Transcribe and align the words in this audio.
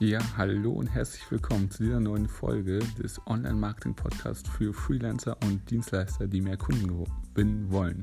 Ja, 0.00 0.20
hallo 0.36 0.74
und 0.74 0.86
herzlich 0.86 1.28
willkommen 1.28 1.72
zu 1.72 1.82
dieser 1.82 1.98
neuen 1.98 2.28
Folge 2.28 2.78
des 3.02 3.20
Online-Marketing-Podcasts 3.26 4.48
für 4.48 4.72
Freelancer 4.72 5.36
und 5.42 5.68
Dienstleister, 5.68 6.28
die 6.28 6.40
mehr 6.40 6.56
Kunden 6.56 7.04
gewinnen 7.34 7.68
wollen. 7.72 8.00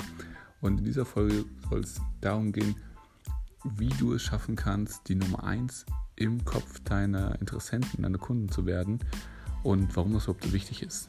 Und 0.60 0.80
in 0.80 0.84
dieser 0.84 1.06
Folge 1.06 1.46
soll 1.70 1.80
es 1.80 2.02
darum 2.20 2.52
gehen, 2.52 2.76
wie 3.78 3.88
du 3.88 4.14
es 4.14 4.24
schaffen 4.24 4.58
kannst, 4.58 5.08
die 5.08 5.16
Nummer 5.16 5.46
1 5.46 5.86
im 6.18 6.44
Kopf 6.44 6.82
deiner 6.82 7.40
Interessenten, 7.40 8.04
deiner 8.04 8.18
Kunden 8.18 8.50
zu 8.50 8.66
werden 8.66 9.00
und 9.64 9.96
warum 9.96 10.12
das 10.12 10.26
überhaupt 10.26 10.44
so 10.44 10.52
wichtig 10.52 10.84
ist. 10.84 11.08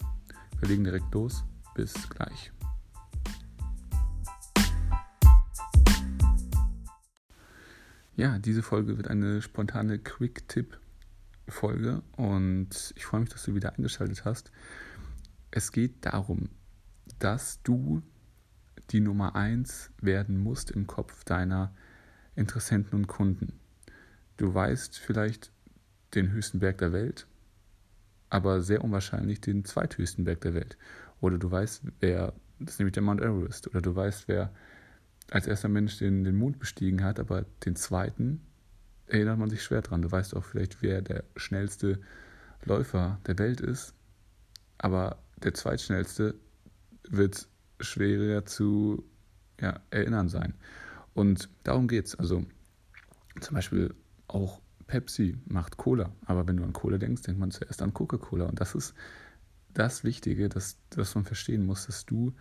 Wir 0.61 0.69
legen 0.69 0.85
direkt 0.85 1.13
los. 1.13 1.45
Bis 1.75 2.09
gleich. 2.09 2.53
Ja, 8.17 8.39
diese 8.39 8.63
Folge 8.63 8.97
wird 8.97 9.09
eine 9.09 9.43
spontane 9.43 9.99
Quick-Tipp-Folge 9.99 12.03
und 12.13 12.95
ich 12.97 13.05
freue 13.05 13.21
mich, 13.21 13.29
dass 13.29 13.45
du 13.45 13.55
wieder 13.55 13.75
eingeschaltet 13.75 14.25
hast. 14.25 14.51
Es 15.51 15.71
geht 15.71 16.07
darum, 16.07 16.49
dass 17.19 17.63
du 17.63 18.03
die 18.91 19.01
Nummer 19.01 19.37
1 19.37 19.91
werden 20.01 20.39
musst 20.39 20.71
im 20.71 20.87
Kopf 20.87 21.25
deiner 21.25 21.75
Interessenten 22.37 22.95
und 22.95 23.07
Kunden. 23.07 23.61
Du 24.39 24.55
weißt 24.55 24.99
vielleicht 24.99 25.53
den 26.15 26.31
höchsten 26.31 26.59
Berg 26.59 26.79
der 26.79 26.95
Welt, 26.95 27.27
aber 28.31 28.63
sehr 28.63 28.83
unwahrscheinlich 28.83 29.43
den 29.43 29.67
zweithöchsten 29.67 30.25
Berg 30.25 30.41
der 30.41 30.55
Welt. 30.55 30.79
Oder 31.21 31.37
du 31.37 31.51
weißt, 31.51 31.83
wer, 32.01 32.33
das 32.61 32.75
ist 32.75 32.79
nämlich 32.79 32.95
der 32.95 33.03
Mount 33.03 33.21
Everest. 33.21 33.69
Oder 33.69 33.83
du 33.83 33.95
weißt, 33.95 34.27
wer 34.27 34.55
als 35.31 35.47
erster 35.47 35.69
Mensch 35.69 35.99
den, 35.99 36.25
den 36.25 36.37
Mond 36.37 36.59
bestiegen 36.59 37.03
hat, 37.03 37.19
aber 37.19 37.45
den 37.65 37.77
zweiten 37.77 38.41
erinnert 39.07 39.39
man 39.39 39.51
sich 39.51 39.63
schwer 39.63 39.83
dran. 39.83 40.03
Du 40.03 40.11
weißt 40.11 40.35
auch 40.35 40.45
vielleicht, 40.45 40.83
wer 40.83 41.03
der 41.03 41.25
schnellste 41.37 42.01
Läufer 42.65 43.19
der 43.27 43.39
Welt 43.39 43.61
ist, 43.61 43.95
aber 44.79 45.19
der 45.43 45.55
zweitschnellste 45.55 46.35
wird 47.09 47.49
schwerer 47.81 48.45
zu 48.47 49.05
ja, 49.61 49.81
erinnern 49.91 50.29
sein. 50.29 50.55
Und 51.15 51.49
darum 51.63 51.89
geht 51.89 52.07
es. 52.07 52.15
Also 52.15 52.45
zum 53.41 53.55
Beispiel 53.55 53.95
auch 54.29 54.61
Pepsi 54.87 55.37
macht 55.47 55.77
Cola, 55.77 56.13
aber 56.27 56.47
wenn 56.47 56.57
du 56.57 56.65
an 56.65 56.73
Cola 56.73 56.99
denkst, 56.99 57.23
denkt 57.23 57.41
man 57.41 57.51
zuerst 57.51 57.83
an 57.83 57.95
Coca-Cola. 57.95 58.47
Und 58.47 58.61
das 58.61 58.75
ist 58.75 58.95
das 59.75 60.05
Wichtige, 60.05 60.49
dass, 60.49 60.79
dass 60.91 61.15
man 61.15 61.25
verstehen 61.25 61.67
muss, 61.67 61.87
dass 61.87 62.07
du 62.07 62.35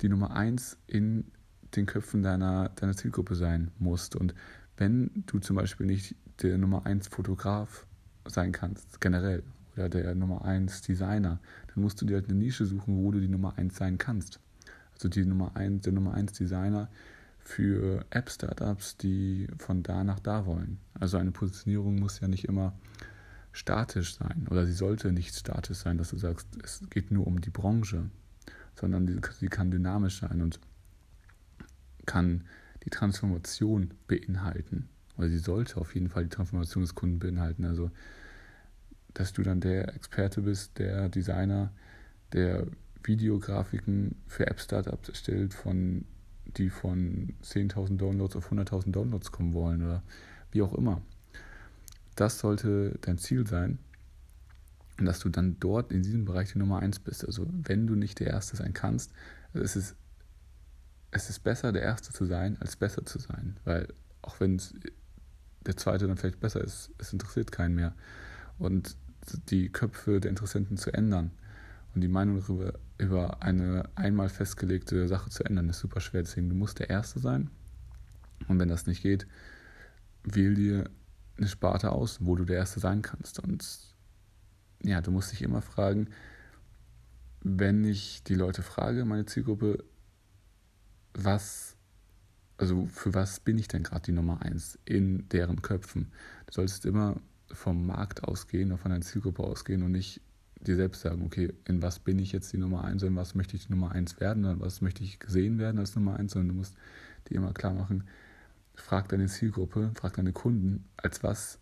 die 0.00 0.08
Nummer 0.08 0.30
eins 0.30 0.78
in 0.86 1.30
den 1.76 1.86
Köpfen 1.86 2.22
deiner, 2.22 2.70
deiner 2.70 2.96
Zielgruppe 2.96 3.34
sein 3.34 3.70
musst. 3.78 4.16
Und 4.16 4.34
wenn 4.76 5.24
du 5.26 5.38
zum 5.38 5.56
Beispiel 5.56 5.86
nicht 5.86 6.14
der 6.42 6.58
Nummer 6.58 6.86
1 6.86 7.08
Fotograf 7.08 7.86
sein 8.26 8.52
kannst, 8.52 9.00
generell, 9.00 9.42
oder 9.74 9.88
der 9.88 10.14
Nummer 10.14 10.44
1 10.44 10.82
Designer, 10.82 11.40
dann 11.72 11.82
musst 11.82 12.00
du 12.00 12.06
dir 12.06 12.16
halt 12.16 12.28
eine 12.28 12.38
Nische 12.38 12.66
suchen, 12.66 12.96
wo 12.96 13.10
du 13.10 13.20
die 13.20 13.28
Nummer 13.28 13.56
1 13.56 13.76
sein 13.76 13.98
kannst. 13.98 14.40
Also 14.94 15.08
die 15.08 15.24
Nummer 15.24 15.56
1, 15.56 15.82
der 15.82 15.92
Nummer 15.92 16.14
1 16.14 16.32
Designer 16.32 16.88
für 17.38 18.04
App-Startups, 18.10 18.96
die 18.96 19.46
von 19.56 19.82
da 19.82 20.04
nach 20.04 20.18
da 20.20 20.44
wollen. 20.46 20.78
Also 20.94 21.16
eine 21.16 21.30
Positionierung 21.30 21.98
muss 21.98 22.20
ja 22.20 22.28
nicht 22.28 22.44
immer 22.44 22.74
statisch 23.52 24.16
sein 24.16 24.46
oder 24.50 24.66
sie 24.66 24.72
sollte 24.72 25.12
nicht 25.12 25.34
statisch 25.34 25.78
sein, 25.78 25.98
dass 25.98 26.10
du 26.10 26.18
sagst, 26.18 26.46
es 26.62 26.82
geht 26.90 27.10
nur 27.10 27.26
um 27.26 27.40
die 27.40 27.50
Branche, 27.50 28.10
sondern 28.74 29.20
sie 29.38 29.48
kann 29.48 29.70
dynamisch 29.70 30.20
sein 30.20 30.42
und 30.42 30.60
kann 32.08 32.44
die 32.84 32.90
Transformation 32.90 33.92
beinhalten. 34.08 34.88
Oder 35.16 35.28
sie 35.28 35.38
sollte 35.38 35.80
auf 35.80 35.94
jeden 35.94 36.08
Fall 36.08 36.24
die 36.24 36.30
Transformation 36.30 36.82
des 36.82 36.94
Kunden 36.94 37.18
beinhalten. 37.18 37.64
Also, 37.64 37.90
dass 39.14 39.32
du 39.32 39.42
dann 39.42 39.60
der 39.60 39.94
Experte 39.94 40.42
bist, 40.42 40.78
der 40.78 41.08
Designer, 41.08 41.70
der 42.32 42.66
Videografiken 43.04 44.16
für 44.26 44.46
App-Startups 44.46 45.08
erstellt, 45.08 45.54
von, 45.54 46.04
die 46.56 46.70
von 46.70 47.34
10.000 47.44 47.96
Downloads 47.96 48.36
auf 48.36 48.50
100.000 48.50 48.90
Downloads 48.92 49.30
kommen 49.30 49.54
wollen 49.54 49.82
oder 49.82 50.02
wie 50.50 50.62
auch 50.62 50.74
immer. 50.74 51.02
Das 52.16 52.38
sollte 52.38 52.98
dein 53.02 53.18
Ziel 53.18 53.46
sein. 53.46 53.78
Dass 54.96 55.20
du 55.20 55.28
dann 55.28 55.56
dort 55.60 55.92
in 55.92 56.02
diesem 56.02 56.24
Bereich 56.24 56.52
die 56.52 56.58
Nummer 56.58 56.80
1 56.80 57.00
bist. 57.00 57.24
Also 57.24 57.46
wenn 57.48 57.86
du 57.86 57.94
nicht 57.94 58.18
der 58.18 58.28
Erste 58.28 58.56
sein 58.56 58.72
kannst, 58.72 59.12
also 59.52 59.64
es 59.64 59.76
ist 59.76 59.96
es 61.10 61.30
ist 61.30 61.40
besser, 61.40 61.72
der 61.72 61.82
Erste 61.82 62.12
zu 62.12 62.26
sein, 62.26 62.56
als 62.60 62.76
besser 62.76 63.04
zu 63.04 63.18
sein. 63.18 63.58
Weil 63.64 63.88
auch 64.22 64.40
wenn 64.40 64.60
der 65.66 65.76
Zweite 65.76 66.06
dann 66.06 66.16
vielleicht 66.16 66.40
besser 66.40 66.62
ist, 66.62 66.90
es 66.98 67.12
interessiert 67.12 67.52
keinen 67.52 67.74
mehr. 67.74 67.94
Und 68.58 68.96
die 69.50 69.70
Köpfe 69.70 70.20
der 70.20 70.30
Interessenten 70.30 70.76
zu 70.76 70.92
ändern 70.92 71.30
und 71.94 72.00
die 72.00 72.08
Meinung 72.08 72.40
darüber, 72.40 72.74
über 72.98 73.42
eine 73.42 73.88
einmal 73.94 74.28
festgelegte 74.28 75.06
Sache 75.08 75.30
zu 75.30 75.44
ändern, 75.44 75.68
ist 75.68 75.78
super 75.78 76.00
schwer. 76.00 76.22
Deswegen, 76.22 76.48
du 76.48 76.54
musst 76.54 76.78
der 76.78 76.90
Erste 76.90 77.20
sein. 77.20 77.50
Und 78.46 78.58
wenn 78.58 78.68
das 78.68 78.86
nicht 78.86 79.02
geht, 79.02 79.26
wähl 80.24 80.54
dir 80.54 80.90
eine 81.36 81.48
Sparte 81.48 81.92
aus, 81.92 82.18
wo 82.24 82.34
du 82.34 82.44
der 82.44 82.56
Erste 82.56 82.80
sein 82.80 83.02
kannst. 83.02 83.38
Und 83.40 83.66
ja, 84.82 85.00
du 85.00 85.10
musst 85.10 85.32
dich 85.32 85.42
immer 85.42 85.62
fragen, 85.62 86.08
wenn 87.42 87.84
ich 87.84 88.22
die 88.24 88.34
Leute 88.34 88.62
frage, 88.62 89.04
meine 89.04 89.26
Zielgruppe, 89.26 89.84
was, 91.24 91.76
also 92.56 92.86
für 92.86 93.14
was 93.14 93.40
bin 93.40 93.58
ich 93.58 93.68
denn 93.68 93.82
gerade 93.82 94.02
die 94.02 94.12
Nummer 94.12 94.42
eins 94.42 94.78
in 94.84 95.28
deren 95.28 95.62
Köpfen? 95.62 96.12
Du 96.46 96.52
solltest 96.54 96.86
immer 96.86 97.20
vom 97.50 97.86
Markt 97.86 98.24
ausgehen, 98.24 98.72
oder 98.72 98.78
von 98.78 98.90
deiner 98.90 99.04
Zielgruppe 99.04 99.42
ausgehen 99.42 99.82
und 99.82 99.92
nicht 99.92 100.20
dir 100.60 100.76
selbst 100.76 101.02
sagen, 101.02 101.22
okay, 101.24 101.52
in 101.66 101.82
was 101.82 102.00
bin 102.00 102.18
ich 102.18 102.32
jetzt 102.32 102.52
die 102.52 102.58
Nummer 102.58 102.84
eins, 102.84 103.02
in 103.02 103.16
was 103.16 103.34
möchte 103.34 103.56
ich 103.56 103.66
die 103.66 103.72
Nummer 103.72 103.92
eins 103.92 104.20
werden, 104.20 104.44
in 104.44 104.60
was 104.60 104.80
möchte 104.80 105.04
ich 105.04 105.18
gesehen 105.18 105.58
werden 105.58 105.78
als 105.78 105.94
Nummer 105.94 106.16
eins, 106.16 106.32
sondern 106.32 106.48
du 106.48 106.54
musst 106.54 106.76
dir 107.28 107.36
immer 107.36 107.52
klar 107.52 107.74
machen, 107.74 108.04
frag 108.74 109.08
deine 109.08 109.26
Zielgruppe, 109.26 109.92
frag 109.94 110.14
deine 110.14 110.32
Kunden, 110.32 110.84
als 110.96 111.22
was, 111.22 111.58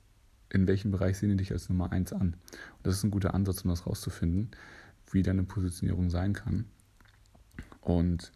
in 0.51 0.67
welchem 0.67 0.91
Bereich 0.91 1.19
sehen 1.19 1.31
die 1.31 1.37
dich 1.37 1.53
als 1.53 1.69
Nummer 1.69 1.93
eins 1.93 2.13
an. 2.13 2.37
Und 2.79 2.87
das 2.87 2.97
ist 2.97 3.05
ein 3.05 3.11
guter 3.11 3.35
Ansatz, 3.35 3.63
um 3.63 3.71
das 3.71 3.87
rauszufinden, 3.87 4.51
wie 5.11 5.23
deine 5.23 5.43
Positionierung 5.43 6.11
sein 6.11 6.33
kann. 6.33 6.67
Und 7.81 8.33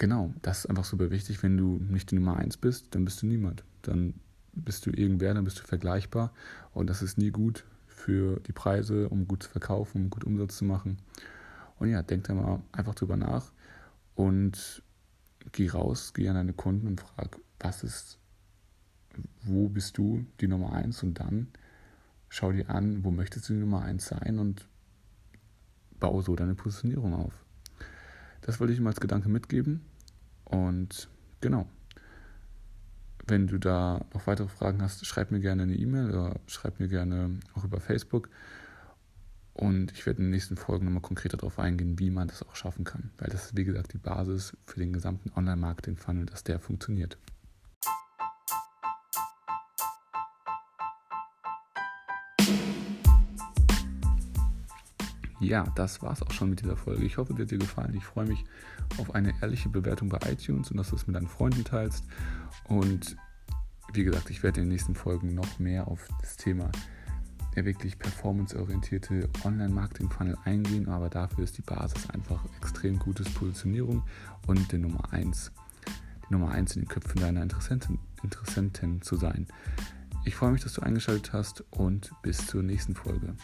Genau, 0.00 0.32
das 0.40 0.60
ist 0.60 0.66
einfach 0.66 0.86
super 0.86 1.10
wichtig. 1.10 1.42
Wenn 1.42 1.58
du 1.58 1.78
nicht 1.90 2.10
die 2.10 2.14
Nummer 2.14 2.38
eins 2.38 2.56
bist, 2.56 2.94
dann 2.94 3.04
bist 3.04 3.20
du 3.20 3.26
niemand. 3.26 3.64
Dann 3.82 4.14
bist 4.54 4.86
du 4.86 4.90
irgendwer, 4.90 5.34
dann 5.34 5.44
bist 5.44 5.58
du 5.58 5.62
vergleichbar. 5.62 6.32
Und 6.72 6.88
das 6.88 7.02
ist 7.02 7.18
nie 7.18 7.30
gut 7.30 7.66
für 7.86 8.40
die 8.40 8.52
Preise, 8.52 9.10
um 9.10 9.28
gut 9.28 9.42
zu 9.42 9.50
verkaufen, 9.50 10.04
um 10.04 10.08
gut 10.08 10.24
Umsatz 10.24 10.56
zu 10.56 10.64
machen. 10.64 10.96
Und 11.78 11.90
ja, 11.90 12.00
denk 12.00 12.24
da 12.24 12.32
mal 12.32 12.62
einfach 12.72 12.94
drüber 12.94 13.18
nach 13.18 13.52
und 14.14 14.82
geh 15.52 15.68
raus, 15.68 16.14
geh 16.14 16.30
an 16.30 16.36
deine 16.36 16.54
Kunden 16.54 16.86
und 16.86 17.02
frag, 17.02 17.36
was 17.58 17.84
ist, 17.84 18.18
wo 19.42 19.68
bist 19.68 19.98
du 19.98 20.24
die 20.40 20.48
Nummer 20.48 20.72
eins? 20.72 21.02
Und 21.02 21.20
dann 21.20 21.48
schau 22.30 22.52
dir 22.52 22.70
an, 22.70 23.04
wo 23.04 23.10
möchtest 23.10 23.50
du 23.50 23.52
die 23.52 23.60
Nummer 23.60 23.82
eins 23.82 24.06
sein 24.06 24.38
und 24.38 24.66
baue 25.98 26.22
so 26.22 26.34
deine 26.36 26.54
Positionierung 26.54 27.12
auf. 27.12 27.44
Das 28.40 28.60
wollte 28.60 28.72
ich 28.72 28.78
ihm 28.78 28.86
als 28.86 28.98
Gedanke 28.98 29.28
mitgeben. 29.28 29.89
Und 30.50 31.08
genau. 31.40 31.68
Wenn 33.26 33.46
du 33.46 33.58
da 33.58 34.04
noch 34.12 34.26
weitere 34.26 34.48
Fragen 34.48 34.82
hast, 34.82 35.06
schreib 35.06 35.30
mir 35.30 35.40
gerne 35.40 35.62
eine 35.62 35.76
E-Mail 35.76 36.10
oder 36.10 36.40
schreib 36.46 36.80
mir 36.80 36.88
gerne 36.88 37.38
auch 37.54 37.64
über 37.64 37.80
Facebook. 37.80 38.28
Und 39.54 39.92
ich 39.92 40.06
werde 40.06 40.18
in 40.18 40.24
den 40.26 40.30
nächsten 40.30 40.56
Folgen 40.56 40.86
nochmal 40.86 41.02
konkreter 41.02 41.36
darauf 41.36 41.58
eingehen, 41.58 41.98
wie 41.98 42.10
man 42.10 42.28
das 42.28 42.42
auch 42.42 42.56
schaffen 42.56 42.84
kann. 42.84 43.10
Weil 43.18 43.28
das 43.28 43.46
ist, 43.46 43.56
wie 43.56 43.64
gesagt, 43.64 43.92
die 43.92 43.98
Basis 43.98 44.56
für 44.64 44.80
den 44.80 44.92
gesamten 44.92 45.30
Online-Marketing-Funnel, 45.36 46.26
dass 46.26 46.42
der 46.42 46.58
funktioniert. 46.58 47.18
Ja, 55.40 55.64
das 55.74 56.02
war's 56.02 56.22
auch 56.22 56.32
schon 56.32 56.50
mit 56.50 56.60
dieser 56.60 56.76
Folge. 56.76 57.04
Ich 57.04 57.16
hoffe, 57.16 57.34
dir 57.34 57.42
hat 57.42 57.50
dir 57.50 57.58
gefallen. 57.58 57.94
Ich 57.94 58.04
freue 58.04 58.26
mich 58.26 58.44
auf 58.98 59.14
eine 59.14 59.32
ehrliche 59.40 59.70
Bewertung 59.70 60.08
bei 60.08 60.18
iTunes 60.30 60.70
und 60.70 60.76
dass 60.76 60.90
du 60.90 60.96
es 60.96 61.06
mit 61.06 61.16
deinen 61.16 61.28
Freunden 61.28 61.64
teilst. 61.64 62.04
Und 62.64 63.16
wie 63.92 64.04
gesagt, 64.04 64.30
ich 64.30 64.42
werde 64.42 64.60
in 64.60 64.66
den 64.66 64.72
nächsten 64.72 64.94
Folgen 64.94 65.34
noch 65.34 65.58
mehr 65.58 65.88
auf 65.88 66.06
das 66.20 66.36
Thema 66.36 66.70
der 67.54 67.64
wirklich 67.64 67.98
performanceorientierte 67.98 69.28
Online-Marketing-Funnel 69.44 70.36
eingehen, 70.44 70.88
aber 70.88 71.08
dafür 71.08 71.44
ist 71.44 71.58
die 71.58 71.62
Basis 71.62 72.08
einfach 72.10 72.44
extrem 72.58 72.98
gutes 72.98 73.28
Positionierung 73.30 74.02
und 74.46 74.70
die 74.72 74.78
Nummer 74.78 75.12
1, 75.12 75.52
die 76.28 76.32
Nummer 76.32 76.50
1 76.52 76.76
in 76.76 76.82
den 76.82 76.88
Köpfen 76.88 77.20
deiner 77.20 77.42
Interessenten, 77.42 77.98
Interessenten 78.22 79.02
zu 79.02 79.16
sein. 79.16 79.46
Ich 80.24 80.36
freue 80.36 80.52
mich, 80.52 80.62
dass 80.62 80.74
du 80.74 80.82
eingeschaltet 80.82 81.32
hast 81.32 81.64
und 81.70 82.12
bis 82.22 82.46
zur 82.46 82.62
nächsten 82.62 82.94
Folge. 82.94 83.34